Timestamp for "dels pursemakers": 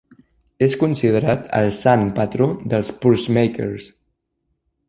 2.75-3.91